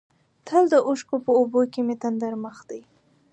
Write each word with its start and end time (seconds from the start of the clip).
تل 0.47 0.63
د 0.73 0.75
اوښکو 0.87 1.15
په 1.25 1.31
اوبو 1.39 1.61
کې 1.71 1.81
مې 1.85 1.95
تندر 2.03 2.33
مخ 2.43 2.57
دی. 2.69 2.81